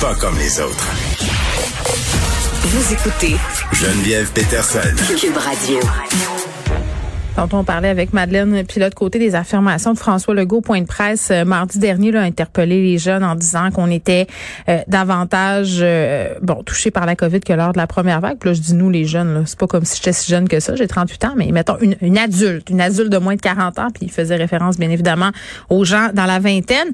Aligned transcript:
Pas 0.00 0.14
comme 0.14 0.38
les 0.38 0.60
autres. 0.60 0.86
Vous 2.62 2.92
écoutez 2.92 3.36
Geneviève 3.72 4.30
Peterson. 4.32 4.94
Cube 5.20 5.36
Radio. 5.36 5.80
Quand 7.38 7.54
on 7.54 7.62
parlait 7.62 7.88
avec 7.88 8.12
Madeleine 8.12 8.64
Pilote 8.64 8.96
côté 8.96 9.20
des 9.20 9.36
affirmations 9.36 9.92
de 9.92 9.98
François 9.98 10.34
Legault, 10.34 10.60
point 10.60 10.80
de 10.80 10.88
presse 10.88 11.28
euh, 11.30 11.44
mardi 11.44 11.78
dernier, 11.78 12.10
là, 12.10 12.22
interpellé 12.22 12.82
les 12.82 12.98
jeunes 12.98 13.22
en 13.22 13.36
disant 13.36 13.70
qu'on 13.70 13.92
était 13.92 14.26
euh, 14.68 14.80
davantage 14.88 15.78
euh, 15.80 16.34
bon 16.42 16.64
touchés 16.64 16.90
par 16.90 17.06
la 17.06 17.14
COVID 17.14 17.38
que 17.38 17.52
lors 17.52 17.72
de 17.72 17.78
la 17.78 17.86
première 17.86 18.20
vague. 18.20 18.38
Puis 18.40 18.50
là, 18.50 18.54
je 18.54 18.60
dis 18.60 18.74
nous 18.74 18.90
les 18.90 19.04
jeunes, 19.04 19.44
c'est 19.46 19.56
pas 19.56 19.68
comme 19.68 19.84
si 19.84 19.98
j'étais 19.98 20.12
si 20.12 20.28
jeune 20.28 20.48
que 20.48 20.58
ça, 20.58 20.74
j'ai 20.74 20.88
38 20.88 21.24
ans, 21.26 21.34
mais 21.36 21.52
mettons 21.52 21.78
une, 21.80 21.94
une, 22.00 22.18
adulte, 22.18 22.70
une 22.70 22.80
adulte 22.80 23.08
de 23.08 23.18
moins 23.18 23.36
de 23.36 23.40
40 23.40 23.78
ans, 23.78 23.88
puis 23.94 24.06
il 24.06 24.10
faisait 24.10 24.34
référence 24.34 24.76
bien 24.76 24.90
évidemment 24.90 25.30
aux 25.70 25.84
gens 25.84 26.08
dans 26.12 26.26
la 26.26 26.40
vingtaine. 26.40 26.88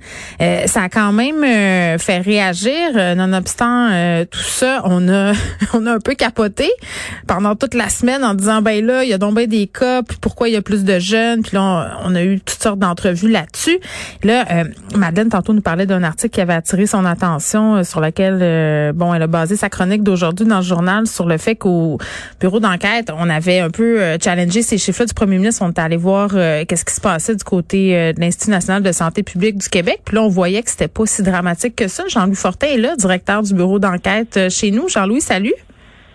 ça 0.67 0.83
a 0.83 0.89
quand 0.91 1.13
même 1.13 1.41
fait 1.99 2.19
réagir. 2.19 3.17
nonobstant 3.17 4.25
tout 4.27 4.41
ça, 4.41 4.83
on 4.85 5.09
a 5.09 5.33
on 5.73 5.87
a 5.87 5.95
un 5.95 6.01
peu 6.01 6.15
capoté 6.15 6.71
pendant 7.27 7.57
toute 7.57 7.73
la 7.73 7.89
semaine 7.89 8.23
en 8.23 8.35
disant 8.35 8.61
ben 8.61 8.85
là, 8.85 9.05
il 9.05 9.09
y 9.09 9.15
a 9.15 9.19
donc 9.19 9.39
des 9.39 9.69
cas, 9.69 10.03
pour 10.21 10.34
pourquoi 10.35 10.49
il 10.49 10.55
y 10.55 10.57
a 10.57 10.63
plus 10.63 10.83
de 10.83 10.99
jeunes. 10.99 11.43
Puis 11.43 11.55
là, 11.55 11.97
on, 12.03 12.13
a 12.17 12.25
eu 12.25 12.41
toutes 12.41 12.61
sortes 12.61 12.81
d'entrevues 12.81 13.31
là-dessus. 13.31 13.79
Là, 14.25 14.45
euh, 14.51 14.65
Madeleine, 14.97 15.29
tantôt, 15.29 15.53
nous 15.53 15.61
parlait 15.61 15.87
d'un 15.87 16.03
article 16.03 16.35
qui 16.35 16.41
avait 16.41 16.55
attiré 16.55 16.87
son 16.87 17.05
attention, 17.05 17.77
euh, 17.77 17.85
sur 17.85 18.01
lequel, 18.01 18.41
euh, 18.43 18.93
bon, 18.93 19.15
elle 19.15 19.23
a 19.23 19.27
basé 19.29 19.55
sa 19.55 19.69
chronique 19.69 20.03
d'aujourd'hui 20.03 20.45
dans 20.45 20.57
le 20.57 20.65
journal 20.65 21.07
sur 21.07 21.27
le 21.27 21.39
fait 21.39 21.55
qu'au 21.55 21.99
bureau 22.41 22.59
d'enquête, 22.59 23.13
on 23.17 23.31
avait 23.31 23.61
un 23.61 23.71
peu 23.71 24.01
challengé 24.21 24.63
ces 24.63 24.77
chiffres-là 24.77 25.07
du 25.07 25.15
premier 25.15 25.39
ministre. 25.39 25.63
On 25.65 25.71
était 25.71 25.83
allé 25.83 25.97
voir 25.97 26.31
qu'est-ce 26.31 26.85
qui 26.85 26.95
se 26.95 27.01
passait 27.01 27.37
du 27.37 27.45
côté 27.45 28.13
de 28.13 28.21
l'Institut 28.21 28.51
national 28.51 28.83
de 28.83 28.91
santé 28.91 29.23
publique 29.23 29.59
du 29.59 29.69
Québec. 29.69 30.01
Puis 30.05 30.17
là, 30.17 30.25
on 30.25 30.29
voyait 30.29 30.65
que 30.65 30.71
c'était 30.71 30.89
pas 30.89 31.07
si 31.07 31.23
dramatique 31.23 31.77
que 31.77 31.87
ça. 31.87 32.03
Jean-Louis 32.09 32.35
Fortin 32.35 32.67
est 32.67 32.79
là, 32.79 32.97
directeur 32.97 33.45
du 33.45 33.55
bureau 33.55 33.79
d'enquête 33.79 34.49
chez 34.49 34.73
nous. 34.73 34.89
Jean-Louis, 34.89 35.21
salut. 35.21 35.55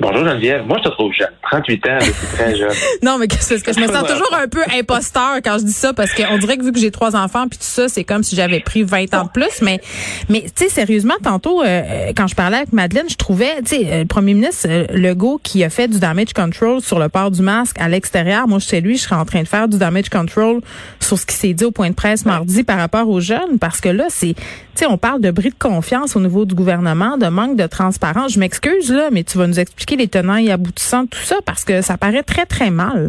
Bonjour 0.02 0.24
Geneviève. 0.24 0.66
Moi, 0.66 0.78
je 0.82 0.90
te 0.90 0.94
trouve 0.94 1.12
jeune. 1.12 1.28
38 1.44 1.86
ans, 1.88 1.98
c'est 2.00 2.38
très 2.38 2.56
jeune. 2.58 2.72
non, 3.04 3.18
mais 3.18 3.28
c'est 3.38 3.62
que 3.62 3.74
je 3.74 3.80
me 3.82 3.88
sens 3.88 4.08
toujours 4.08 4.34
un 4.34 4.48
peu 4.48 4.62
imposteur 4.74 5.38
quand 5.44 5.58
je 5.58 5.66
dis 5.66 5.74
ça 5.74 5.92
parce 5.94 6.14
qu'on 6.14 6.38
dirait 6.38 6.58
que 6.58 6.64
vu 6.64 6.72
que 6.72 6.80
j'ai 6.80 6.92
trois 6.92 7.18
enfants 7.18 7.50
puis 7.50 7.58
tout 7.58 7.66
ça, 7.66 7.90
c'est 7.90 8.06
comme 8.06 8.24
si 8.24 8.38
j'avais 8.38 8.62
pris 8.62 8.84
20 8.84 9.14
ans 9.14 9.26
de 9.26 9.30
plus. 9.30 9.62
Mais, 9.62 9.82
mais 10.30 10.44
tu 10.44 10.64
sais, 10.64 10.70
sérieusement, 10.70 11.16
tantôt, 11.22 11.64
euh, 11.64 12.14
quand 12.16 12.28
je 12.28 12.36
parlais 12.36 12.58
avec 12.58 12.72
Madeleine, 12.72 13.10
je 13.10 13.18
trouvais, 13.18 13.58
tu 13.64 13.76
sais, 13.76 13.88
euh, 13.92 14.00
le 14.00 14.06
premier 14.06 14.34
ministre 14.34 14.68
euh, 14.70 14.86
Legault 14.94 15.42
qui 15.44 15.66
a 15.66 15.70
fait 15.70 15.90
du 15.90 16.00
damage 16.00 16.32
control 16.34 16.80
sur 16.80 16.98
le 16.98 17.10
port 17.10 17.30
du 17.30 17.42
masque 17.42 17.76
à 17.82 17.90
l'extérieur. 17.90 18.48
Moi, 18.48 18.60
chez 18.60 18.80
lui, 18.80 18.96
je 18.96 19.04
serais 19.04 19.18
en 19.18 19.26
train 19.26 19.42
de 19.42 19.48
faire 19.50 19.68
du 19.68 19.78
damage 19.78 20.10
control 20.10 20.62
sur 21.02 21.18
ce 21.20 21.26
qui 21.26 21.36
s'est 21.36 21.54
dit 21.54 21.66
au 21.66 21.72
point 21.72 21.90
de 21.90 21.96
presse 21.96 22.26
mardi 22.26 22.64
par 22.64 22.78
rapport 22.78 23.10
aux 23.10 23.20
jeunes 23.20 23.60
parce 23.60 23.82
que 23.82 23.90
là, 23.90 24.06
c'est, 24.08 24.36
sais, 24.80 24.86
on 24.86 24.98
parle 24.98 25.22
de 25.22 25.32
bris 25.32 25.50
de 25.50 25.60
confiance 25.60 26.16
au 26.16 26.22
niveau 26.22 26.46
du 26.46 26.56
gouvernement, 26.56 27.18
de 27.18 27.28
manque 27.28 27.58
de 27.58 27.68
transparence. 27.68 28.34
Je 28.34 28.40
m'excuse, 28.40 28.94
là, 28.94 29.10
mais 29.12 29.24
tu 29.24 29.38
vas 29.38 29.48
nous 29.48 29.60
expliquer 29.60 29.98
les 29.98 30.08
tenants 30.08 30.38
et 30.38 30.52
aboutissants 30.52 31.04
de 31.04 31.10
tout 31.10 31.20
ça 31.20 31.36
parce 31.46 31.66
que 31.66 31.82
ça 31.82 31.98
paraît 31.98 32.24
très, 32.24 32.46
très 32.46 32.70
mal. 32.72 33.08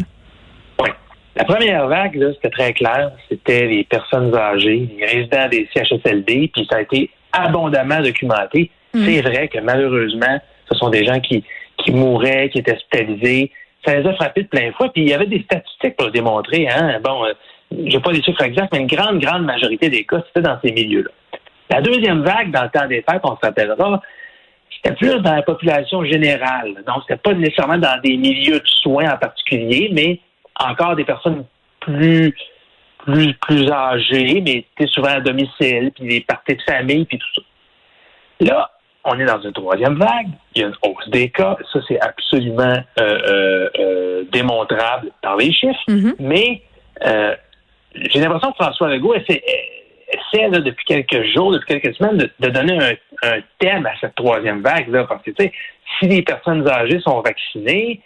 Oui. 0.79 0.89
La 1.35 1.45
première 1.45 1.87
vague, 1.87 2.19
c'était 2.35 2.49
très 2.49 2.73
clair. 2.73 3.11
C'était 3.29 3.67
les 3.67 3.85
personnes 3.85 4.35
âgées, 4.35 4.89
les 4.97 5.05
résidents 5.05 5.47
des 5.49 5.69
CHSLD, 5.73 6.51
puis 6.53 6.67
ça 6.69 6.77
a 6.77 6.81
été 6.81 7.09
abondamment 7.31 8.01
documenté. 8.01 8.69
Mm. 8.93 9.05
C'est 9.05 9.21
vrai 9.21 9.47
que 9.47 9.59
malheureusement, 9.59 10.41
ce 10.69 10.77
sont 10.77 10.89
des 10.89 11.05
gens 11.05 11.21
qui, 11.21 11.43
qui 11.77 11.91
mouraient, 11.91 12.49
qui 12.49 12.59
étaient 12.59 12.75
hospitalisés. 12.75 13.51
Ça 13.85 13.97
les 13.97 14.07
a 14.07 14.13
frappés 14.15 14.43
de 14.43 14.47
plein 14.47 14.73
fois. 14.73 14.91
Puis 14.91 15.03
il 15.03 15.09
y 15.09 15.13
avait 15.13 15.25
des 15.25 15.41
statistiques 15.43 15.95
pour 15.95 16.07
le 16.07 16.11
démontrer. 16.11 16.67
Hein? 16.67 16.99
Bon, 17.01 17.23
euh, 17.25 17.31
j'ai 17.85 17.99
pas 18.01 18.11
les 18.11 18.21
chiffres 18.21 18.43
exacts, 18.43 18.73
mais 18.73 18.79
une 18.79 18.87
grande, 18.87 19.19
grande 19.19 19.45
majorité 19.45 19.89
des 19.89 20.03
cas, 20.03 20.21
c'était 20.27 20.45
dans 20.45 20.59
ces 20.61 20.73
milieux-là. 20.73 21.11
La 21.71 21.81
deuxième 21.81 22.21
vague, 22.21 22.51
dans 22.51 22.63
le 22.63 22.69
temps 22.69 22.87
des 22.87 23.01
fêtes, 23.01 23.21
on 23.23 23.35
se 23.35 23.41
rappellera, 23.41 24.01
c'était 24.75 24.95
plus 24.95 25.19
dans 25.21 25.35
la 25.35 25.41
population 25.41 26.03
générale. 26.03 26.83
Donc, 26.85 27.03
c'était 27.07 27.21
pas 27.21 27.33
nécessairement 27.33 27.77
dans 27.77 27.99
des 28.01 28.17
milieux 28.17 28.59
de 28.59 28.67
soins 28.67 29.09
en 29.13 29.17
particulier, 29.17 29.89
mais 29.93 30.19
encore 30.59 30.95
des 30.95 31.05
personnes 31.05 31.45
plus 31.79 32.35
plus 33.05 33.33
plus 33.33 33.67
âgées, 33.71 34.41
mais 34.41 34.65
souvent 34.87 35.09
à 35.09 35.19
domicile, 35.21 35.91
puis 35.95 36.07
des 36.07 36.21
parties 36.21 36.55
de 36.55 36.61
famille, 36.61 37.05
puis 37.05 37.17
tout 37.17 37.41
ça. 37.41 37.41
Là, 38.41 38.71
on 39.03 39.19
est 39.19 39.25
dans 39.25 39.41
une 39.41 39.53
troisième 39.53 39.97
vague. 39.97 40.27
Il 40.55 40.61
y 40.61 40.65
a 40.65 40.67
une 40.67 40.75
hausse 40.83 41.09
des 41.09 41.29
cas. 41.29 41.57
Ça, 41.73 41.79
c'est 41.87 41.99
absolument 41.99 42.63
euh, 42.63 42.83
euh, 42.99 43.69
euh, 43.79 44.23
démontrable 44.31 45.11
par 45.21 45.37
les 45.37 45.51
chiffres. 45.51 45.79
Mm-hmm. 45.87 46.15
Mais 46.19 46.61
j'ai 47.95 48.19
l'impression 48.19 48.51
que 48.51 48.63
François 48.63 48.89
Legault 48.89 49.15
essaie, 49.15 49.41
depuis 50.33 50.85
quelques 50.85 51.23
jours, 51.33 51.51
depuis 51.51 51.79
quelques 51.79 51.95
semaines, 51.95 52.29
de, 52.39 52.49
donner 52.49 52.77
un, 53.23 53.39
thème 53.59 53.85
à 53.85 53.91
cette 53.99 54.15
troisième 54.15 54.61
vague 54.61 54.89
là, 54.89 55.05
parce 55.05 55.23
que 55.23 55.31
si 55.37 56.07
les 56.07 56.21
personnes 56.21 56.67
âgées 56.67 56.99
sont 57.01 57.21
vaccinées, 57.21 58.01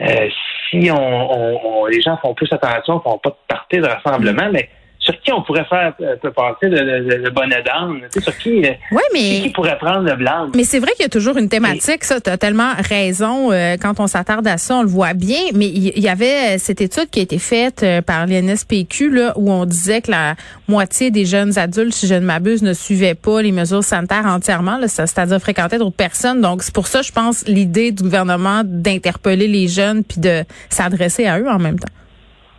euh, 0.00 0.28
si 0.70 0.78
les 0.80 2.02
gens 2.02 2.16
font 2.18 2.34
plus 2.34 2.52
attention, 2.52 3.00
font 3.00 3.18
pas 3.18 3.30
de 3.30 3.36
partie 3.48 3.78
de 3.78 3.86
rassemblement, 3.86 4.48
mais 4.52 4.68
sur 5.02 5.20
qui 5.20 5.32
on 5.32 5.42
pourrait 5.42 5.64
faire 5.64 5.92
euh, 6.00 6.16
passer 6.30 6.68
le, 6.68 7.30
bonnet 7.30 7.62
d'âne? 7.62 8.08
Sur 8.16 8.36
qui, 8.38 8.64
euh, 8.64 8.72
qui 9.12 9.50
pourrait 9.50 9.76
prendre 9.76 10.08
le 10.08 10.14
blanc? 10.14 10.48
Mais 10.54 10.62
c'est 10.62 10.78
vrai 10.78 10.92
qu'il 10.92 11.02
y 11.02 11.06
a 11.06 11.10
toujours 11.10 11.36
une 11.36 11.48
thématique, 11.48 12.04
ça, 12.04 12.20
tu 12.20 12.30
as 12.30 12.38
tellement 12.38 12.72
raison. 12.88 13.50
Euh, 13.50 13.76
quand 13.80 13.98
on 13.98 14.06
s'attarde 14.06 14.46
à 14.46 14.58
ça, 14.58 14.76
on 14.76 14.82
le 14.82 14.88
voit 14.88 15.14
bien. 15.14 15.40
Mais 15.54 15.66
il 15.66 15.98
y, 15.98 16.08
avait 16.08 16.56
cette 16.58 16.80
étude 16.80 17.10
qui 17.10 17.18
a 17.18 17.22
été 17.24 17.38
faite 17.38 17.84
par 18.06 18.26
l'INSPQ, 18.26 19.10
là, 19.10 19.32
où 19.36 19.50
on 19.50 19.64
disait 19.64 20.02
que 20.02 20.12
la 20.12 20.36
moitié 20.68 21.10
des 21.10 21.26
jeunes 21.26 21.58
adultes, 21.58 21.94
si 21.94 22.06
je 22.06 22.14
ne 22.14 22.20
m'abuse, 22.20 22.62
ne 22.62 22.72
suivaient 22.72 23.16
pas 23.16 23.42
les 23.42 23.52
mesures 23.52 23.82
sanitaires 23.82 24.26
entièrement, 24.26 24.78
c'est-à-dire 24.86 25.40
fréquentaient 25.40 25.78
d'autres 25.78 25.96
personnes. 25.96 26.40
Donc, 26.40 26.62
c'est 26.62 26.74
pour 26.74 26.86
ça, 26.86 27.02
je 27.02 27.10
pense, 27.10 27.44
l'idée 27.48 27.90
du 27.90 28.04
gouvernement 28.04 28.62
d'interpeller 28.64 29.48
les 29.48 29.66
jeunes 29.66 30.04
puis 30.04 30.20
de 30.20 30.44
s'adresser 30.68 31.26
à 31.26 31.40
eux 31.40 31.48
en 31.48 31.58
même 31.58 31.78
temps. 31.78 31.92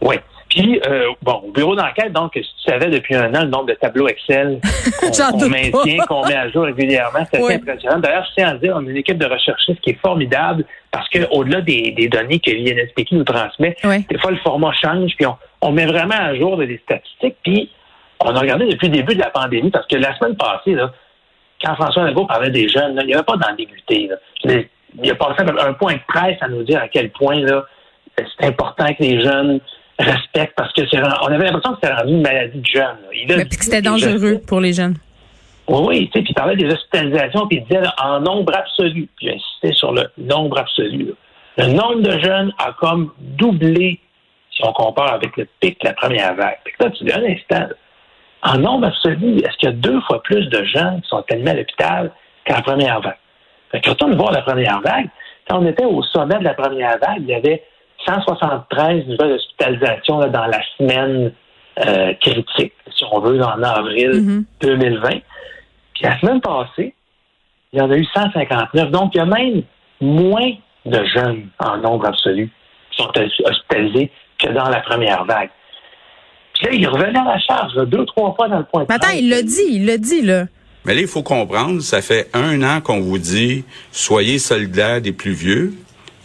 Oui. 0.02 0.18
Puis, 0.54 0.80
euh, 0.88 1.08
bon, 1.24 1.42
au 1.46 1.52
bureau 1.52 1.76
d'enquête, 1.76 2.14
donc, 2.14 2.34
si 2.36 2.42
tu 2.42 2.72
savais 2.72 2.88
depuis 2.92 3.16
un 3.16 3.34
an 3.34 3.42
le 3.42 3.50
nombre 3.50 3.66
de 3.66 3.74
tableaux 3.74 4.08
Excel 4.08 4.60
qu'on 5.02 5.50
maintient, 5.50 6.06
qu'on 6.08 6.28
met 6.28 6.36
à 6.36 6.48
jour 6.50 6.66
régulièrement, 6.66 7.26
c'est 7.32 7.56
impressionnant. 7.56 7.98
D'ailleurs, 7.98 8.26
je 8.30 8.36
tiens 8.36 8.50
à 8.50 8.54
dire, 8.56 8.76
on 8.76 8.86
a 8.86 8.90
une 8.90 8.98
équipe 8.98 9.18
de 9.18 9.26
recherchistes 9.26 9.82
qui 9.82 9.92
est 9.92 10.00
formidable 10.00 10.64
parce 10.92 11.10
qu'au-delà 11.10 11.62
des, 11.62 11.92
des, 11.98 12.08
données 12.08 12.40
que 12.40 12.52
l'INSPQ 12.52 13.16
nous 13.16 13.24
transmet, 13.24 13.76
des 13.84 14.18
fois, 14.20 14.30
le 14.30 14.38
format 14.38 14.74
change, 14.74 15.14
puis 15.16 15.26
on, 15.26 15.36
on 15.62 15.72
met 15.72 15.88
vraiment 15.88 16.20
à 16.20 16.36
jour 16.36 16.58
des 16.58 16.80
statistiques. 16.84 17.38
Puis, 17.44 17.72
on 18.20 18.36
a 18.36 18.40
regardé 18.40 18.68
depuis 18.68 18.90
le 18.90 18.94
début 18.94 19.16
de 19.16 19.22
la 19.22 19.32
pandémie 19.32 19.72
parce 19.72 19.88
que 19.88 19.96
la 19.96 20.16
semaine 20.20 20.36
passée, 20.36 20.76
là, 20.76 20.92
quand 21.64 21.74
François 21.76 22.04
Legault 22.04 22.28
parlait 22.28 22.52
des 22.52 22.70
jeunes, 22.70 22.96
il 23.02 23.08
n'y 23.08 23.16
avait 23.16 23.24
pas 23.24 23.38
d'ambiguïté. 23.38 24.10
Il 24.46 25.10
a 25.10 25.16
passé 25.16 25.42
un 25.42 25.74
point 25.74 25.94
de 25.94 26.02
presse 26.08 26.38
à 26.42 26.48
nous 26.48 26.62
dire 26.62 26.80
à 26.80 26.90
quel 26.90 27.10
point 27.10 27.40
là, 27.40 27.66
c'est 28.18 28.46
important 28.46 28.86
que 28.94 29.02
les 29.02 29.24
jeunes 29.24 29.60
respecte 30.00 30.54
parce 30.56 30.74
que 30.74 30.88
c'est 30.90 31.00
on 31.00 31.28
avait 31.28 31.46
l'impression 31.46 31.74
que 31.74 31.80
c'était 31.82 31.94
rendu 31.94 32.14
une 32.14 32.22
maladie 32.22 32.60
de 32.60 32.66
jeunes. 32.66 32.98
Mais 33.12 33.46
puis 33.46 33.58
que 33.58 33.64
c'était 33.64 33.82
dangereux 33.82 34.42
pour 34.48 34.60
les 34.60 34.74
jeunes. 34.74 34.96
Oui, 35.68 35.80
oui, 35.88 36.10
tu 36.12 36.20
sais, 36.20 36.24
puis 36.24 36.32
il 36.32 36.34
parlait 36.34 36.56
des 36.58 36.66
hospitalisations, 36.66 37.48
puis 37.48 37.58
il 37.58 37.64
disait 37.64 37.88
en 38.02 38.20
nombre 38.20 38.54
absolu, 38.56 39.08
puis 39.16 39.28
il 39.28 39.30
insistait 39.30 39.74
sur 39.74 39.94
le 39.94 40.10
nombre 40.18 40.60
absolu. 40.60 41.14
Le 41.58 41.68
nombre 41.68 42.02
de 42.02 42.20
jeunes 42.20 42.52
a 42.58 42.74
comme 42.74 43.12
doublé 43.20 44.00
si 44.52 44.62
on 44.66 44.74
compare 44.74 45.14
avec 45.14 45.38
le 45.38 45.48
pic 45.62 45.80
de 45.82 45.88
la 45.88 45.94
première 45.94 46.36
vague. 46.36 46.58
Puis 46.66 46.74
là, 46.80 46.90
tu 46.90 47.04
dis 47.06 47.14
un 47.14 47.24
instant, 47.24 47.74
en 48.44 48.58
nombre 48.58 48.88
absolu, 48.88 49.38
est-ce 49.38 49.58
qu'il 49.58 49.70
y 49.70 49.72
a 49.72 49.76
deux 49.76 50.02
fois 50.02 50.22
plus 50.24 50.48
de 50.50 50.64
gens 50.66 51.00
qui 51.02 51.08
sont 51.08 51.24
admis 51.32 51.50
à 51.50 51.54
l'hôpital 51.54 52.12
la 52.48 52.62
première 52.62 53.00
vague? 53.00 53.18
Fait 53.72 53.80
que 53.80 53.90
quand 53.90 54.04
on 54.04 54.16
voit 54.16 54.32
la 54.32 54.42
première 54.42 54.82
vague, 54.82 55.08
quand 55.48 55.60
on 55.60 55.66
était 55.66 55.86
au 55.86 56.04
sommet 56.04 56.38
de 56.40 56.44
la 56.44 56.54
première 56.54 56.98
vague, 57.00 57.22
il 57.22 57.30
y 57.30 57.34
avait 57.34 57.64
173 58.06 59.08
nouvelles 59.08 59.34
hospitalisations 59.34 60.20
dans 60.28 60.46
la 60.46 60.60
semaine 60.78 61.32
euh, 61.86 62.14
critique, 62.22 62.74
si 62.96 63.04
on 63.12 63.20
veut, 63.20 63.42
en 63.42 63.62
avril 63.64 64.46
2020. 64.62 65.10
Mm-hmm. 65.10 65.22
Puis 65.94 66.04
la 66.04 66.20
semaine 66.20 66.42
passée, 66.42 66.94
il 67.72 67.80
y 67.80 67.82
en 67.82 67.90
a 67.90 67.98
eu 67.98 68.06
159. 68.14 68.92
Donc, 68.92 69.12
il 69.16 69.18
y 69.18 69.22
a 69.22 69.26
même 69.26 69.64
moins 70.02 70.52
de 70.86 71.04
jeunes 71.06 71.48
en 71.60 71.78
nombre 71.78 72.08
absolu 72.08 72.50
qui 72.92 73.02
sont 73.02 73.12
hospitalisés 73.46 74.12
que 74.40 74.50
dans 74.52 74.70
la 74.70 74.82
première 74.82 75.26
vague. 75.26 75.50
Puis 76.54 76.66
là, 76.66 76.74
il 76.74 76.88
revenait 76.88 77.20
à 77.20 77.24
la 77.24 77.40
charge, 77.40 77.74
deux, 77.88 78.06
trois 78.06 78.34
fois 78.36 78.48
dans 78.48 78.60
le 78.60 78.66
point 78.66 78.84
de 78.84 78.88
Mais 78.90 78.96
attends, 78.96 79.16
il 79.18 79.30
l'a 79.30 79.42
dit, 79.42 79.66
il 79.70 79.86
l'a 79.86 79.98
dit, 79.98 80.22
là. 80.22 80.46
Mais 80.86 80.94
là, 80.94 81.02
il 81.02 81.08
faut 81.08 81.24
comprendre, 81.24 81.82
ça 81.82 82.02
fait 82.02 82.30
un 82.34 82.62
an 82.62 82.82
qu'on 82.82 83.00
vous 83.00 83.18
dit, 83.18 83.64
soyez 83.92 84.38
solidaires 84.38 85.02
des 85.02 85.14
plus 85.14 85.32
vieux. 85.32 85.74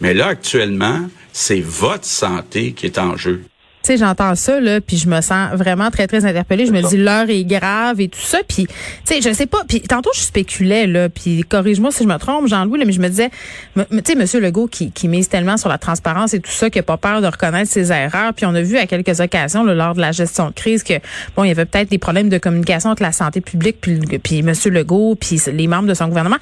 Mais 0.01 0.13
là, 0.13 0.27
actuellement, 0.27 0.99
c'est 1.33 1.61
votre 1.61 2.05
santé 2.05 2.73
qui 2.73 2.85
est 2.85 2.97
en 2.97 3.15
jeu 3.17 3.43
sais, 3.83 3.97
j'entends 3.97 4.35
ça 4.35 4.59
là, 4.59 4.81
puis 4.81 4.97
je 4.97 5.07
me 5.07 5.21
sens 5.21 5.53
vraiment 5.53 5.89
très 5.89 6.07
très 6.07 6.25
interpellée. 6.25 6.65
Je 6.65 6.71
me 6.71 6.81
dis 6.81 6.97
l'heure 6.97 7.29
est 7.29 7.43
grave 7.43 8.01
et 8.01 8.07
tout 8.07 8.19
ça, 8.19 8.39
puis 8.47 8.67
tu 8.67 8.73
sais, 9.05 9.21
je 9.21 9.33
sais 9.33 9.45
pas. 9.45 9.63
Puis 9.67 9.81
tantôt 9.81 10.11
je 10.13 10.21
spéculais 10.21 10.87
là, 10.87 11.09
puis 11.09 11.43
corrige-moi 11.47 11.91
si 11.91 12.03
je 12.03 12.07
me 12.07 12.17
trompe, 12.17 12.47
Jean-Louis, 12.47 12.83
mais 12.85 12.91
je 12.91 13.01
me 13.01 13.09
disais, 13.09 13.29
tu 13.75 13.83
sais, 14.05 14.15
Monsieur 14.15 14.39
Legault 14.39 14.67
qui, 14.67 14.91
qui 14.91 15.07
mise 15.07 15.29
tellement 15.29 15.57
sur 15.57 15.69
la 15.69 15.77
transparence 15.77 16.33
et 16.33 16.39
tout 16.39 16.51
ça, 16.51 16.69
qui 16.69 16.79
a 16.79 16.83
pas 16.83 16.97
peur 16.97 17.21
de 17.21 17.27
reconnaître 17.27 17.71
ses 17.71 17.91
erreurs. 17.91 18.33
Puis 18.33 18.45
on 18.45 18.53
a 18.55 18.61
vu 18.61 18.77
à 18.77 18.85
quelques 18.85 19.19
occasions 19.19 19.63
là, 19.63 19.73
lors 19.73 19.95
de 19.95 20.01
la 20.01 20.11
gestion 20.11 20.47
de 20.47 20.53
crise 20.53 20.83
que 20.83 20.95
bon, 21.35 21.43
il 21.43 21.47
y 21.47 21.51
avait 21.51 21.65
peut-être 21.65 21.89
des 21.89 21.97
problèmes 21.97 22.29
de 22.29 22.37
communication 22.37 22.89
entre 22.89 23.03
la 23.03 23.11
santé 23.11 23.41
publique 23.41 23.77
puis, 23.79 23.99
puis 24.21 24.43
Monsieur 24.43 24.71
Legault 24.71 25.15
puis 25.15 25.41
les 25.51 25.67
membres 25.67 25.87
de 25.87 25.93
son 25.93 26.07
gouvernement. 26.07 26.37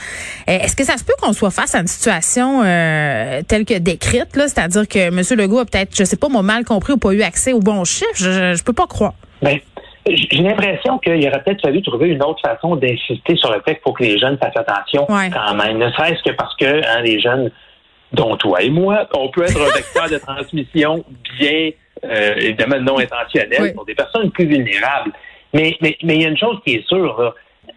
Eh, 0.48 0.54
est-ce 0.54 0.76
que 0.76 0.84
ça 0.84 0.98
se 0.98 1.04
peut 1.04 1.14
qu'on 1.22 1.34
soit 1.34 1.52
face 1.52 1.76
à 1.76 1.80
une 1.80 1.88
situation 1.88 2.62
euh, 2.64 3.42
telle 3.48 3.66
que 3.66 3.78
décrite 3.78 4.36
là, 4.36 4.48
c'est-à-dire 4.48 4.88
que 4.88 5.10
Monsieur 5.12 5.36
Legault 5.36 5.60
a 5.60 5.66
peut-être, 5.66 5.96
je 5.96 6.04
sais 6.04 6.16
pas, 6.16 6.30
moi 6.30 6.42
mal 6.42 6.66
compris 6.66 6.94
ou 6.94 6.98
pas 6.98 7.14
eu 7.14 7.22
accès 7.28 7.54
au 7.54 7.60
bon 7.60 7.84
chiffre. 7.84 8.16
Je, 8.16 8.56
je 8.56 8.64
peux 8.64 8.74
pas 8.74 8.88
croire. 8.88 9.14
Ben, 9.42 9.60
j'ai 10.10 10.42
l'impression 10.42 10.98
qu'il 11.00 11.28
aurait 11.28 11.44
peut-être 11.44 11.62
fallu 11.62 11.82
trouver 11.82 12.10
une 12.10 12.24
autre 12.24 12.42
façon 12.42 12.76
d'insister 12.76 13.36
sur 13.36 13.52
le 13.52 13.62
fait 13.62 13.76
qu'il 13.76 13.84
faut 13.84 13.94
que 13.94 14.04
les 14.04 14.18
jeunes 14.18 14.38
fassent 14.38 14.56
attention 14.56 15.06
quand 15.06 15.56
même. 15.56 15.78
Ne 15.78 15.90
serait-ce 15.92 16.24
que 16.24 16.36
parce 16.36 16.56
que 16.56 16.66
hein, 16.66 17.02
les 17.02 17.20
jeunes, 17.20 17.52
dont 18.14 18.36
toi 18.38 18.62
et 18.62 18.70
moi, 18.70 19.08
on 19.14 19.30
peut 19.30 19.44
être 19.44 19.60
un 19.60 19.76
vecteur 19.76 20.10
de 20.10 20.18
transmission 20.18 21.04
bien, 21.40 21.72
euh, 22.06 22.36
évidemment, 22.38 22.80
non 22.80 23.00
intentionnel 23.00 23.74
pour 23.74 23.86
des 23.86 23.96
personnes 23.96 24.32
plus 24.32 24.46
vulnérables. 24.46 25.12
Mais, 25.54 25.76
mais, 25.82 25.98
mais 26.04 26.16
il 26.16 26.22
y 26.22 26.26
a 26.26 26.30
une 26.30 26.38
chose 26.38 26.58
qui 26.66 26.76
est 26.76 26.88
sûre, 26.88 27.34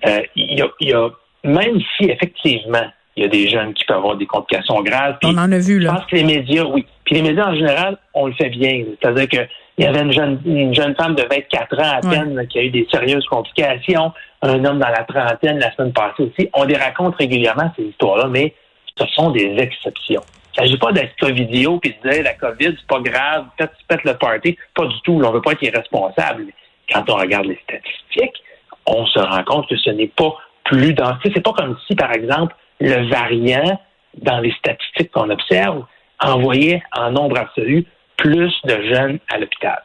euh, 0.06 0.20
il, 0.36 0.58
y 0.58 0.62
a, 0.62 0.68
il 0.80 0.88
y 0.88 0.92
a, 0.92 1.08
même 1.44 1.80
si 1.96 2.04
effectivement 2.04 2.86
il 3.16 3.24
y 3.24 3.26
a 3.26 3.28
des 3.28 3.48
jeunes 3.48 3.74
qui 3.74 3.84
peuvent 3.84 3.98
avoir 3.98 4.16
des 4.16 4.26
complications 4.26 4.80
graves. 4.82 5.18
On 5.24 5.36
en 5.36 5.50
a 5.50 5.58
vu, 5.58 5.78
là. 5.78 5.90
Je 5.90 5.96
pense 5.96 6.10
que 6.10 6.16
les 6.16 6.24
médias, 6.24 6.64
oui. 6.64 6.86
Puis 7.04 7.16
les 7.16 7.22
médias, 7.22 7.48
en 7.48 7.54
général, 7.54 7.98
on 8.14 8.26
le 8.26 8.32
fait 8.34 8.50
bien. 8.50 8.84
C'est-à-dire 9.00 9.28
qu'il 9.28 9.48
y 9.78 9.84
avait 9.84 10.02
une 10.02 10.12
jeune, 10.12 10.40
une 10.44 10.74
jeune 10.74 10.94
femme 10.94 11.14
de 11.16 11.22
24 11.22 11.78
ans 11.80 11.98
à 11.98 12.00
peine 12.00 12.46
qui 12.48 12.58
a 12.58 12.62
eu 12.62 12.70
des 12.70 12.86
sérieuses 12.90 13.26
complications, 13.26 14.12
un 14.42 14.64
homme 14.64 14.78
dans 14.78 14.88
la 14.88 15.04
trentaine 15.04 15.58
la 15.58 15.72
semaine 15.74 15.92
passée 15.92 16.22
aussi. 16.22 16.48
On 16.54 16.64
les 16.64 16.76
raconte 16.76 17.16
régulièrement, 17.16 17.72
ces 17.76 17.84
histoires-là, 17.84 18.28
mais 18.28 18.54
ce 18.96 19.06
sont 19.08 19.30
des 19.30 19.56
exceptions. 19.58 20.22
Il 20.56 20.62
ne 20.62 20.66
s'agit 20.66 20.78
pas 20.78 20.92
d'être 20.92 21.26
vidéo 21.30 21.78
puis 21.78 21.94
de 22.02 22.10
dire 22.10 22.22
la 22.22 22.34
COVID, 22.34 22.76
c'est 22.78 22.86
pas 22.86 23.00
grave, 23.00 23.46
peut-être 23.56 23.72
tu 23.78 23.84
pètes 23.86 24.04
le 24.04 24.14
party. 24.14 24.56
Pas 24.74 24.86
du 24.86 25.00
tout. 25.02 25.12
on 25.12 25.28
ne 25.28 25.32
veut 25.32 25.42
pas 25.42 25.52
être 25.52 25.62
irresponsable. 25.62 26.46
Quand 26.92 27.08
on 27.08 27.16
regarde 27.16 27.46
les 27.46 27.60
statistiques, 27.64 28.42
on 28.86 29.06
se 29.06 29.18
rend 29.18 29.44
compte 29.44 29.68
que 29.68 29.76
ce 29.76 29.90
n'est 29.90 30.08
pas 30.08 30.34
plus 30.64 30.92
dans. 30.92 31.16
C'est 31.22 31.42
pas 31.42 31.52
comme 31.52 31.76
si, 31.86 31.94
par 31.94 32.12
exemple, 32.12 32.54
le 32.80 33.08
variant 33.08 33.80
dans 34.14 34.40
les 34.40 34.52
statistiques 34.52 35.10
qu'on 35.12 35.30
observe 35.30 35.84
envoyait 36.20 36.82
en 36.96 37.10
nombre 37.10 37.38
absolu 37.38 37.86
plus 38.16 38.52
de 38.64 38.94
jeunes 38.94 39.18
à 39.32 39.38
l'hôpital. 39.38 39.82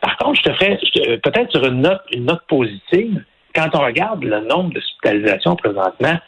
Par 0.00 0.16
contre, 0.18 0.40
je 0.40 0.50
te 0.50 0.54
ferai 0.54 0.78
peut-être 1.18 1.50
sur 1.50 1.64
une 1.64 1.80
note, 1.80 2.42
positive, 2.46 3.24
quand 3.54 3.68
on 3.74 3.80
regarde 3.80 4.22
le 4.22 4.40
nombre 4.40 4.74
d'hospitalisations 4.74 5.56
présentement, 5.56 6.18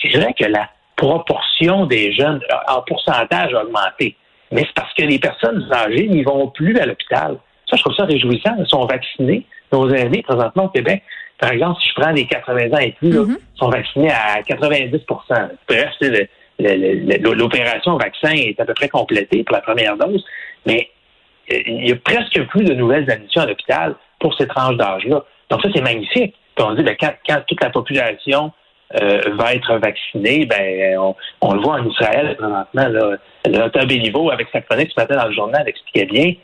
c'est 0.00 0.16
vrai 0.16 0.34
que 0.38 0.44
la 0.44 0.68
proportion 0.96 1.86
des 1.86 2.12
jeunes 2.12 2.40
en 2.68 2.82
pourcentage 2.82 3.54
a 3.54 3.62
augmenté. 3.62 4.16
Mais 4.50 4.62
c'est 4.62 4.74
parce 4.74 4.92
que 4.94 5.02
les 5.02 5.18
personnes 5.18 5.66
âgées 5.72 6.08
n'y 6.08 6.22
vont 6.22 6.48
plus 6.48 6.78
à 6.78 6.86
l'hôpital. 6.86 7.38
Ça, 7.68 7.76
je 7.76 7.82
trouve 7.82 7.94
ça 7.94 8.04
réjouissant. 8.04 8.54
Ils 8.58 8.66
sont 8.66 8.84
vaccinés. 8.84 9.46
Nos 9.72 9.88
aînés, 9.88 10.22
présentement 10.22 10.64
au 10.64 10.68
Québec, 10.68 11.02
par 11.42 11.50
exemple, 11.50 11.80
si 11.82 11.88
je 11.88 12.00
prends 12.00 12.12
les 12.12 12.24
80 12.24 12.72
ans 12.72 12.78
et 12.78 12.92
plus, 12.92 13.08
ils 13.08 13.36
sont 13.56 13.68
vaccinés 13.68 14.12
à 14.12 14.40
90 14.46 15.00
Bref, 15.68 15.90
l'opération 16.60 17.96
vaccin 17.96 18.30
est 18.30 18.60
à 18.60 18.64
peu 18.64 18.74
près 18.74 18.88
complétée 18.88 19.42
pour 19.42 19.56
la 19.56 19.60
première 19.60 19.96
dose, 19.96 20.24
mais 20.66 20.88
euh, 21.52 21.58
il 21.66 21.88
y 21.88 21.90
a 21.90 21.96
presque 21.96 22.40
plus 22.46 22.62
de 22.62 22.74
nouvelles 22.74 23.10
admissions 23.10 23.42
à 23.42 23.46
l'hôpital 23.46 23.96
pour 24.20 24.36
ces 24.36 24.46
tranches 24.46 24.76
d'âge-là. 24.76 25.24
Donc 25.50 25.62
ça, 25.62 25.68
c'est 25.74 25.82
magnifique. 25.82 26.36
Puis 26.54 26.64
on 26.64 26.74
dit, 26.74 26.84
ben, 26.84 26.94
quand, 27.00 27.40
toute 27.48 27.60
la 27.60 27.70
population 27.70 28.52
euh, 29.02 29.20
va 29.32 29.52
être 29.54 29.78
vaccinée, 29.78 30.46
ben, 30.46 30.96
on, 31.40 31.54
le 31.54 31.60
voit 31.60 31.80
en 31.80 31.88
Israël 31.88 32.36
présentement. 32.36 33.16
Là, 33.46 33.68
le 33.74 33.86
Béliveau, 33.86 34.30
avec 34.30 34.46
sa 34.52 34.60
chronique 34.60 34.92
ce 34.94 35.00
matin 35.00 35.16
dans 35.16 35.26
le 35.26 35.34
journal, 35.34 35.64
expliquait 35.66 36.06
bien 36.06 36.34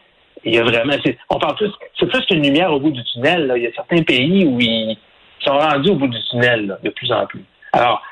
il 0.44 0.54
y 0.54 0.58
a 0.58 0.62
vraiment, 0.62 0.94
on 1.30 1.38
parle 1.38 1.56
plus, 1.56 1.70
c'est 1.98 2.06
plus 2.06 2.24
qu'une 2.26 2.42
lumière 2.42 2.72
au 2.72 2.80
bout 2.80 2.90
du 2.90 3.02
tunnel. 3.04 3.52
Il 3.56 3.62
y 3.62 3.66
a 3.66 3.72
certains 3.72 4.02
pays 4.02 4.44
où 4.46 4.58
ils 4.60 4.96
sont 5.40 5.58
rendus 5.58 5.90
au 5.90 5.94
bout 5.96 6.08
du 6.08 6.22
tunnel 6.30 6.78
de 6.82 6.90
plus 6.90 7.10
en 7.12 7.26
plus. 7.26 7.44
Alors, 7.72 8.02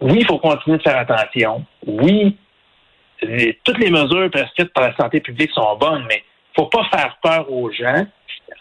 oui, 0.00 0.18
il 0.20 0.26
faut 0.26 0.38
continuer 0.38 0.78
de 0.78 0.82
faire 0.82 0.98
attention. 0.98 1.64
Oui, 1.86 2.36
toutes 3.64 3.78
les 3.78 3.90
mesures 3.90 4.30
prescrites 4.30 4.72
par 4.72 4.88
la 4.88 4.96
santé 4.96 5.20
publique 5.20 5.50
sont 5.52 5.76
bonnes, 5.76 6.04
mais 6.08 6.22
il 6.56 6.60
ne 6.60 6.64
faut 6.64 6.70
pas 6.70 6.84
faire 6.90 7.18
peur 7.22 7.50
aux 7.50 7.70
gens 7.70 8.06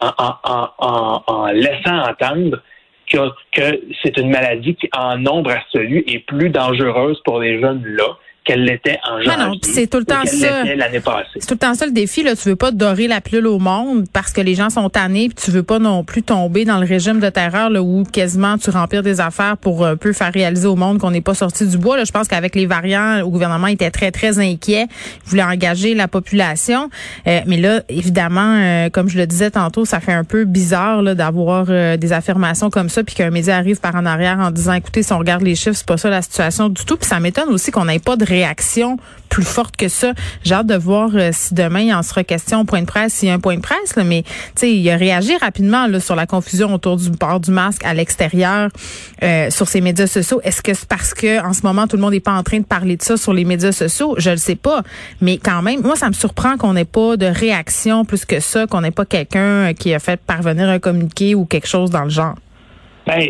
en, 0.01 1.47
laissant 1.53 2.09
entendre 2.09 2.61
que, 3.09 3.29
que 3.51 3.81
c'est 4.01 4.17
une 4.17 4.29
maladie 4.29 4.75
qui, 4.75 4.89
en 4.95 5.17
nombre 5.17 5.51
absolu, 5.51 6.03
est 6.07 6.19
plus 6.19 6.49
dangereuse 6.49 7.21
pour 7.23 7.39
les 7.39 7.61
jeunes 7.61 7.83
là 7.85 8.17
qu'elle 8.45 8.63
l'était 8.63 8.99
en 9.03 9.21
janvier. 9.21 9.37
Non, 9.37 9.49
non, 9.49 9.59
c'est 9.61 9.87
tout 9.87 9.97
le 9.97 10.05
temps 10.05 10.25
ça. 10.25 10.63
L'année 10.63 10.99
passée. 10.99 11.29
C'est 11.39 11.47
tout 11.47 11.55
le 11.55 11.59
temps 11.59 11.73
ça 11.73 11.85
le 11.85 11.91
défi. 11.91 12.23
Là, 12.23 12.35
tu 12.35 12.49
veux 12.49 12.55
pas 12.55 12.71
dorer 12.71 13.07
la 13.07 13.19
pilule 13.19 13.47
au 13.47 13.59
monde 13.59 14.05
parce 14.13 14.31
que 14.31 14.41
les 14.41 14.55
gens 14.55 14.69
sont 14.69 14.89
tannés, 14.89 15.29
puis 15.29 15.45
tu 15.45 15.51
veux 15.51 15.63
pas 15.63 15.79
non 15.79 16.03
plus 16.03 16.23
tomber 16.23 16.63
dans 16.63 16.79
le 16.79 16.85
régime 16.85 17.19
de 17.19 17.29
terreur 17.29 17.69
là, 17.69 17.81
où 17.81 18.03
quasiment 18.03 18.57
tu 18.57 18.69
remplir 18.69 19.03
des 19.03 19.19
affaires 19.19 19.57
pour 19.57 19.85
un 19.85 19.97
peu 19.97 20.13
faire 20.13 20.31
réaliser 20.31 20.67
au 20.67 20.75
monde 20.75 20.99
qu'on 20.99 21.11
n'est 21.11 21.21
pas 21.21 21.33
sorti 21.33 21.67
du 21.67 21.77
bois. 21.77 21.97
Là, 21.97 22.03
je 22.03 22.11
pense 22.11 22.27
qu'avec 22.27 22.55
les 22.55 22.65
variants, 22.65 23.17
le 23.17 23.27
gouvernement 23.27 23.67
était 23.67 23.91
très 23.91 24.11
très 24.11 24.39
inquiet, 24.39 24.87
il 25.25 25.29
voulait 25.29 25.43
engager 25.43 25.95
la 25.95 26.07
population, 26.07 26.89
euh, 27.27 27.41
mais 27.47 27.57
là, 27.57 27.81
évidemment, 27.89 28.57
euh, 28.59 28.89
comme 28.89 29.09
je 29.09 29.17
le 29.17 29.25
disais 29.25 29.51
tantôt, 29.51 29.85
ça 29.85 29.99
fait 29.99 30.13
un 30.13 30.23
peu 30.23 30.45
bizarre 30.45 31.01
là, 31.01 31.15
d'avoir 31.15 31.65
euh, 31.69 31.97
des 31.97 32.13
affirmations 32.13 32.69
comme 32.69 32.89
ça, 32.89 33.03
puis 33.03 33.15
qu'un 33.15 33.31
média 33.31 33.57
arrive 33.57 33.79
par 33.79 33.95
en 33.95 34.05
arrière 34.05 34.39
en 34.39 34.51
disant, 34.51 34.73
écoutez, 34.73 35.01
si 35.01 35.13
on 35.13 35.17
regarde 35.17 35.41
les 35.41 35.55
chiffres, 35.55 35.75
c'est 35.75 35.87
pas 35.87 35.97
ça 35.97 36.09
la 36.09 36.21
situation 36.21 36.69
du 36.69 36.85
tout. 36.85 36.97
Puis 36.97 37.07
ça 37.07 37.19
m'étonne 37.19 37.49
aussi 37.49 37.71
qu'on 37.71 37.85
n'ait 37.85 37.99
pas 37.99 38.15
de 38.15 38.25
réaction 38.35 38.97
plus 39.29 39.43
forte 39.43 39.75
que 39.75 39.87
ça. 39.87 40.13
J'ai 40.43 40.53
hâte 40.53 40.67
de 40.67 40.75
voir 40.75 41.09
euh, 41.13 41.29
si 41.31 41.53
demain 41.53 41.81
il 41.81 41.93
en 41.93 42.03
sera 42.03 42.23
question 42.23 42.61
au 42.61 42.63
point 42.63 42.81
de 42.81 42.85
presse, 42.85 43.13
s'il 43.13 43.29
y 43.29 43.31
a 43.31 43.35
un 43.35 43.39
point 43.39 43.55
de 43.55 43.61
presse, 43.61 43.95
là, 43.95 44.03
mais 44.03 44.23
il 44.61 44.89
a 44.89 44.95
réagi 44.95 45.35
rapidement 45.37 45.87
là, 45.87 45.99
sur 45.99 46.15
la 46.15 46.25
confusion 46.25 46.73
autour 46.73 46.97
du 46.97 47.11
port 47.11 47.39
du 47.39 47.51
masque 47.51 47.83
à 47.85 47.93
l'extérieur 47.93 48.69
euh, 49.23 49.49
sur 49.49 49.67
ses 49.67 49.81
médias 49.81 50.07
sociaux. 50.07 50.39
Est-ce 50.43 50.61
que 50.61 50.73
c'est 50.73 50.87
parce 50.87 51.13
que 51.13 51.45
en 51.45 51.53
ce 51.53 51.63
moment 51.63 51.87
tout 51.87 51.97
le 51.97 52.01
monde 52.01 52.13
n'est 52.13 52.19
pas 52.19 52.33
en 52.33 52.43
train 52.43 52.59
de 52.59 52.65
parler 52.65 52.97
de 52.97 53.01
ça 53.01 53.17
sur 53.17 53.33
les 53.33 53.45
médias 53.45 53.71
sociaux? 53.71 54.15
Je 54.17 54.29
le 54.29 54.37
sais 54.37 54.55
pas. 54.55 54.83
Mais 55.21 55.37
quand 55.37 55.61
même, 55.61 55.81
moi, 55.81 55.95
ça 55.95 56.07
me 56.07 56.13
surprend 56.13 56.57
qu'on 56.57 56.73
n'ait 56.73 56.85
pas 56.85 57.17
de 57.17 57.25
réaction 57.25 58.05
plus 58.05 58.25
que 58.25 58.39
ça, 58.39 58.67
qu'on 58.67 58.81
n'ait 58.81 58.91
pas 58.91 59.05
quelqu'un 59.05 59.73
qui 59.73 59.93
a 59.93 59.99
fait 59.99 60.19
parvenir 60.19 60.69
un 60.69 60.79
communiqué 60.79 61.35
ou 61.35 61.45
quelque 61.45 61.67
chose 61.67 61.89
dans 61.89 62.03
le 62.03 62.09
genre. 62.09 62.35
Ben, 63.07 63.21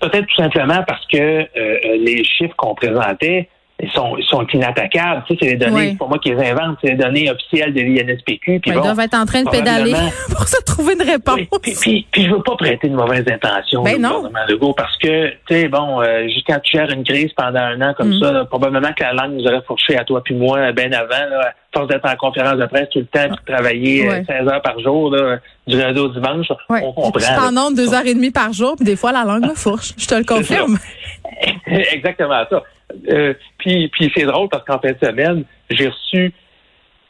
peut-être 0.00 0.26
tout 0.26 0.42
simplement 0.42 0.82
parce 0.86 1.06
que 1.06 1.18
euh, 1.18 1.78
les 1.98 2.24
chiffres 2.24 2.54
qu'on 2.56 2.74
présentait 2.74 3.48
sont, 3.88 4.16
ils 4.18 4.24
sont 4.24 4.46
inattaquables. 4.52 5.24
Tu 5.26 5.34
sais, 5.34 5.38
c'est 5.40 5.50
les 5.50 5.56
données, 5.56 5.90
c'est 5.90 5.98
pas 5.98 6.06
moi 6.06 6.18
qui 6.18 6.30
les 6.30 6.50
invente, 6.50 6.78
c'est 6.82 6.90
les 6.90 6.96
données 6.96 7.30
officielles 7.30 7.72
de 7.72 7.80
l'INSPQ. 7.80 8.60
Puis 8.60 8.70
ils 8.70 8.74
doivent 8.74 9.00
être 9.00 9.14
en 9.14 9.24
train 9.24 9.42
de 9.42 9.50
pédaler 9.50 9.94
pour 10.30 10.46
se 10.46 10.62
trouver 10.64 10.94
une 10.94 11.08
réponse. 11.08 11.40
puis, 11.62 11.74
puis, 11.80 12.06
puis, 12.10 12.24
je 12.24 12.30
veux 12.30 12.42
pas 12.42 12.56
prêter 12.56 12.88
de 12.88 12.94
mauvaises 12.94 13.26
intentions 13.28 13.82
ben 13.82 14.04
au 14.04 14.08
gouvernement 14.08 14.44
Legault 14.48 14.74
parce 14.74 14.96
que, 14.98 15.28
tu 15.28 15.36
sais, 15.48 15.68
bon, 15.68 16.02
euh, 16.02 16.26
quand 16.46 16.58
tu 16.62 16.76
gères 16.76 16.90
une 16.90 17.04
crise 17.04 17.32
pendant 17.36 17.60
un 17.60 17.80
an 17.80 17.94
comme 17.96 18.16
mm. 18.16 18.22
ça, 18.22 18.44
probablement 18.44 18.92
que 18.92 19.02
la 19.02 19.12
langue 19.12 19.32
nous 19.32 19.46
aurait 19.46 19.62
fourché 19.66 19.96
à 19.96 20.04
toi 20.04 20.22
puis 20.22 20.34
moi 20.34 20.72
bien 20.72 20.92
avant, 20.92 21.28
là, 21.30 21.52
force 21.72 21.88
d'être 21.88 22.08
en 22.08 22.16
conférence 22.16 22.56
de 22.56 22.66
presse 22.66 22.88
tout 22.90 22.98
le 22.98 23.06
temps, 23.06 23.28
puis 23.28 23.44
de 23.46 23.52
travailler 23.52 24.10
16 24.10 24.26
euh, 24.28 24.50
heures 24.50 24.62
par 24.62 24.78
jour, 24.80 25.10
là, 25.10 25.38
du 25.66 25.76
lundi 25.76 26.00
au 26.00 26.08
dimanche, 26.08 26.46
on 26.68 26.92
comprend. 26.92 27.12
Je 27.16 27.24
suis 27.24 27.34
en 27.34 27.52
nombre 27.52 27.76
deux 27.76 27.94
heures 27.94 28.06
et 28.06 28.14
demie 28.14 28.30
par 28.30 28.52
jour, 28.52 28.76
puis 28.76 28.84
des 28.84 28.96
fois 28.96 29.12
la 29.12 29.24
langue 29.24 29.46
me 29.46 29.54
fourche. 29.54 29.92
Je 29.96 30.06
te 30.06 30.14
le 30.14 30.24
confirme. 30.34 30.78
Exactement 31.66 32.44
ça. 32.50 32.62
Euh, 33.08 33.34
puis, 33.58 33.88
puis 33.88 34.10
c'est 34.14 34.24
drôle 34.24 34.48
parce 34.48 34.64
qu'en 34.64 34.78
fin 34.78 34.92
de 34.92 34.98
semaine, 35.02 35.44
j'ai 35.70 35.88
reçu 35.88 36.32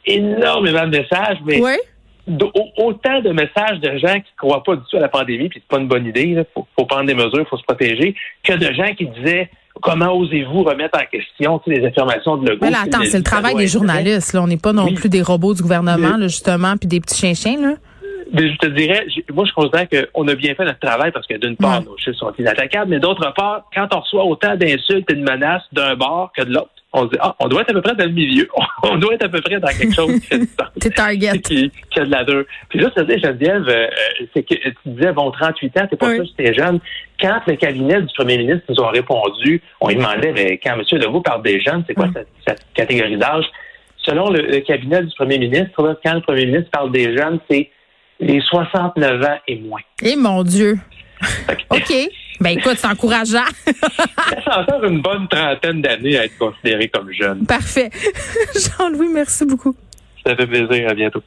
énormément 0.05 0.87
de 0.87 0.97
messages, 0.97 1.37
mais 1.45 1.61
autant 2.77 3.21
de 3.21 3.31
messages 3.31 3.79
de 3.79 3.97
gens 3.97 4.13
qui 4.13 4.31
ne 4.31 4.37
croient 4.37 4.63
pas 4.63 4.75
du 4.75 4.83
tout 4.89 4.97
à 4.97 4.99
la 4.99 5.09
pandémie, 5.09 5.49
puis 5.49 5.61
c'est 5.61 5.75
pas 5.75 5.81
une 5.81 5.87
bonne 5.87 6.05
idée, 6.05 6.23
il 6.23 6.45
faut, 6.53 6.85
prendre 6.85 7.05
des 7.05 7.15
mesures, 7.15 7.39
il 7.39 7.45
faut 7.45 7.57
se 7.57 7.63
protéger, 7.63 8.15
que 8.43 8.53
de 8.53 8.73
gens 8.73 8.93
qui 8.95 9.07
disaient 9.07 9.49
comment 9.81 10.13
osez-vous 10.15 10.63
remettre 10.63 10.99
en 10.99 11.05
question 11.05 11.61
les 11.65 11.85
affirmations 11.85 12.37
de 12.37 12.49
Legault. 12.49 12.65
Mais 12.65 12.71
là, 12.71 12.81
attends, 12.85 13.03
c'est 13.05 13.17
le 13.17 13.23
travail 13.23 13.55
des 13.55 13.67
journalistes. 13.67 14.33
Là. 14.33 14.43
On 14.43 14.47
n'est 14.47 14.57
pas 14.57 14.73
non 14.73 14.93
plus 14.93 15.09
des 15.09 15.21
robots 15.21 15.53
du 15.53 15.61
gouvernement, 15.61 16.17
justement, 16.21 16.75
puis 16.77 16.87
des 16.87 16.99
petits 16.99 17.17
chiens-chiens. 17.17 17.59
Là 17.61 17.73
je 18.33 18.57
te 18.57 18.67
dirais, 18.67 19.05
moi, 19.33 19.45
je 19.45 19.53
considère 19.53 19.87
qu'on 19.89 20.27
a 20.27 20.35
bien 20.35 20.55
fait 20.55 20.65
notre 20.65 20.79
travail 20.79 21.11
parce 21.11 21.27
que 21.27 21.35
d'une 21.37 21.57
part, 21.57 21.83
nos 21.83 21.97
chiffres 21.97 22.17
sont 22.17 22.33
inattaquables, 22.39 22.89
mais 22.91 22.99
d'autre 22.99 23.33
part, 23.33 23.63
quand 23.75 23.87
on 23.93 23.99
reçoit 23.99 24.23
autant 24.25 24.55
d'insultes 24.55 25.09
et 25.11 25.15
de 25.15 25.21
menaces 25.23 25.63
d'un 25.73 25.95
bord 25.95 26.31
que 26.35 26.43
de 26.43 26.53
l'autre, 26.53 26.69
on 26.93 27.05
se 27.05 27.11
dit, 27.11 27.17
ah, 27.21 27.35
on 27.39 27.47
doit 27.47 27.61
être 27.61 27.69
à 27.69 27.73
peu 27.73 27.81
près 27.81 27.95
dans 27.95 28.03
le 28.05 28.11
milieu. 28.11 28.47
on 28.83 28.97
doit 28.97 29.13
être 29.13 29.23
à 29.25 29.29
peu 29.29 29.39
près 29.41 29.59
dans 29.59 29.67
quelque 29.69 29.93
chose 29.95 30.13
qui 30.19 30.27
fait 30.27 30.39
du 30.39 30.45
sens. 30.45 30.67
T'es 30.79 30.89
target. 30.89 31.39
Qui, 31.39 31.71
qui 31.89 31.99
a 31.99 32.05
de 32.05 32.11
la 32.11 32.23
deux. 32.25 32.45
Puis 32.69 32.79
juste 32.79 32.95
te 32.95 33.01
dire, 33.01 33.17
Geneviève, 33.19 33.63
euh, 33.69 33.87
c'est 34.33 34.43
que 34.43 34.55
tu 34.55 34.73
disais, 34.85 35.13
bon, 35.13 35.31
38 35.31 35.77
ans, 35.79 35.87
t'es 35.89 35.95
pas 35.95 36.09
Oui. 36.09 36.15
sûr 36.15 36.25
que 36.25 36.43
t'es 36.43 36.53
jeune. 36.53 36.79
Quand 37.21 37.39
le 37.47 37.55
cabinet 37.55 38.01
du 38.01 38.13
premier 38.13 38.37
ministre 38.37 38.63
nous 38.67 38.79
ont 38.81 38.89
répondu, 38.89 39.61
on 39.79 39.87
lui 39.87 39.95
demandait, 39.95 40.33
ben, 40.33 40.57
quand 40.61 40.73
M. 40.73 40.83
Legault 40.99 41.21
parle 41.21 41.43
des 41.43 41.61
jeunes, 41.61 41.83
c'est 41.87 41.93
quoi 41.93 42.07
Mm. 42.07 42.13
cette, 42.13 42.27
cette 42.45 42.65
catégorie 42.73 43.15
d'âge? 43.17 43.45
Selon 43.97 44.29
le, 44.29 44.41
le 44.41 44.59
cabinet 44.59 45.01
du 45.03 45.13
premier 45.15 45.37
ministre, 45.37 45.81
là, 45.83 45.95
quand 46.03 46.15
le 46.15 46.21
premier 46.21 46.45
ministre 46.47 46.71
parle 46.71 46.91
des 46.91 47.15
jeunes, 47.15 47.39
c'est 47.49 47.69
les 48.21 48.39
69 48.41 49.23
ans 49.23 49.37
et 49.47 49.59
moins. 49.59 49.81
Eh 50.01 50.15
mon 50.15 50.43
Dieu. 50.43 50.79
OK. 51.69 51.93
Ben 52.39 52.57
écoute, 52.57 52.77
c'est 52.77 52.87
encourageant. 52.87 53.45
Ça 54.45 54.61
encore 54.61 54.83
une 54.85 55.01
bonne 55.01 55.27
trentaine 55.27 55.81
d'années 55.81 56.17
à 56.17 56.25
être 56.25 56.37
considéré 56.37 56.87
comme 56.87 57.11
jeune. 57.11 57.45
Parfait. 57.45 57.89
Jean-Louis, 58.55 59.09
merci 59.13 59.45
beaucoup. 59.45 59.75
Ça 60.25 60.35
fait 60.35 60.47
plaisir. 60.47 60.89
À 60.89 60.93
bientôt. 60.93 61.21